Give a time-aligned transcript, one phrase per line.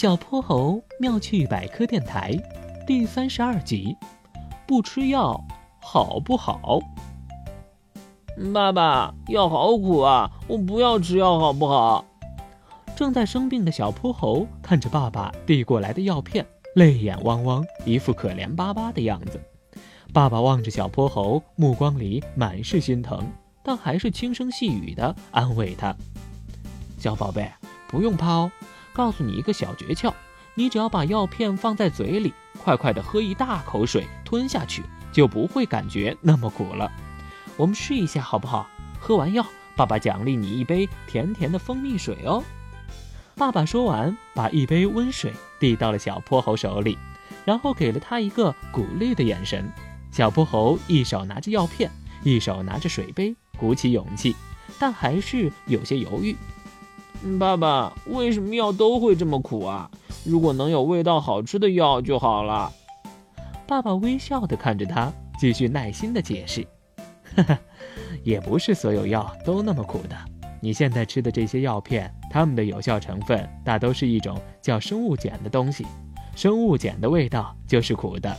[0.00, 2.30] 小泼猴妙趣百科电台
[2.86, 3.96] 第三十二集：
[4.64, 5.44] 不吃药
[5.80, 6.78] 好不好？
[8.54, 10.30] 爸爸，药好苦啊！
[10.46, 12.04] 我不要吃药好不好？
[12.94, 19.40] 正在生病的小泼猴看着爸爸递过来的药片，泪眼汪汪，一副可怜巴巴的样子。
[20.12, 23.26] 爸爸望着小泼猴，目光里满是心疼，
[23.64, 25.92] 但还是轻声细语地安慰他
[27.00, 27.50] ：“小宝贝，
[27.88, 28.52] 不用怕哦。”
[28.92, 30.12] 告诉你一个小诀窍，
[30.54, 36.90] 你只要把药片放在嘴里，快快的喝一大口水，吞下去就不会感觉那么苦了。
[37.56, 38.68] 我们试一下好不好？
[39.00, 42.42] 喝完药，爸爸奖励你一杯甜甜的蜂蜜水哦。
[43.36, 46.98] 爸爸说完，把一杯温水递到了小泼猴手里，
[47.44, 49.72] 然后给了他一个鼓励的眼神。
[50.10, 51.88] 小泼猴一手拿着药片，
[52.24, 54.34] 一手拿着水杯，鼓起勇气，
[54.78, 56.36] 但还是有些犹豫。
[57.38, 59.90] 爸爸，为什么药都会这么苦啊？
[60.24, 62.72] 如果能有味道好吃的药就好了。
[63.66, 66.66] 爸爸微笑地看着他，继续耐心地解释
[67.36, 67.58] ：“哈哈，
[68.22, 70.16] 也不是所有药都那么苦的。
[70.60, 75.86] 你现在吃的这些药片，它们的有效成分大都是一种叫生物碱的东西。
[76.34, 78.34] 生物碱的味道就是苦的。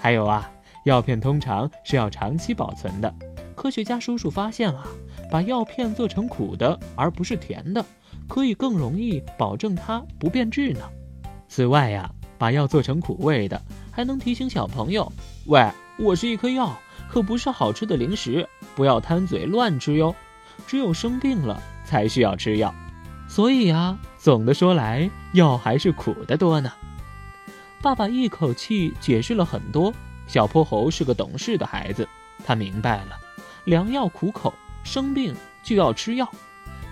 [0.00, 0.50] 还有啊，
[0.84, 3.14] 药片通常是要长期保存的。
[3.54, 4.86] 科学家叔叔发现啊，
[5.30, 7.84] 把药片做成苦的，而不是甜的。”
[8.32, 10.88] 可以更容易保证它不变质呢。
[11.48, 15.12] 此外呀，把药做成苦味的，还能提醒小朋友：
[15.48, 16.74] 喂，我是一颗药，
[17.10, 20.16] 可不是好吃的零食，不要贪嘴乱吃哟。
[20.66, 22.74] 只有生病了才需要吃药。
[23.28, 26.72] 所以啊，总的说来，药还是苦的多呢。
[27.82, 29.92] 爸爸一口气解释了很多。
[30.26, 32.08] 小泼猴是个懂事的孩子，
[32.46, 33.18] 他明白了，
[33.64, 36.26] 良药苦口，生病就要吃药。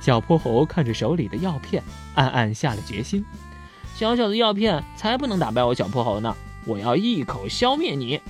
[0.00, 1.82] 小泼猴看着手里的药片，
[2.14, 3.24] 暗暗下了决心：
[3.94, 6.34] 小小的药片才不能打败我小泼猴呢！
[6.66, 8.20] 我要一口消灭你！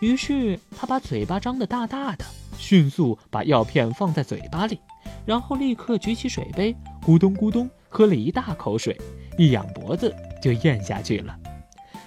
[0.00, 2.24] 于是他把嘴巴张得大大的，
[2.56, 4.80] 迅速把药片放在嘴巴里，
[5.24, 8.96] 然后立刻举起水杯，咕咚咕咚喝了一大口水，
[9.36, 11.36] 一仰脖子就咽下去了。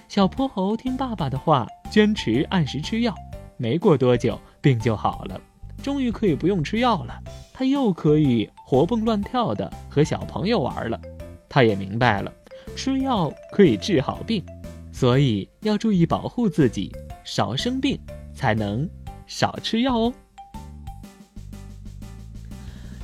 [0.08, 3.14] 小泼猴听爸爸的话，坚持按时吃药，
[3.56, 5.40] 没过多久病就好了，
[5.82, 7.18] 终于可以不用吃药了。
[7.54, 10.98] 他又可以活蹦乱跳的和小朋友玩了。
[11.46, 12.32] 他也明白了，
[12.74, 14.42] 吃药可以治好病，
[14.90, 16.90] 所以要注意保护自己，
[17.22, 18.00] 少生病，
[18.34, 18.88] 才能
[19.26, 20.14] 少吃药哦。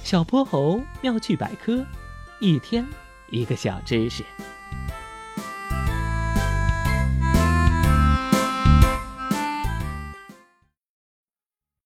[0.02, 1.84] 小泼猴妙趣百科，
[2.40, 2.82] 一天
[3.30, 4.24] 一个小知识。